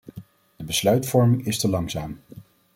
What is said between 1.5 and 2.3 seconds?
te langzaam.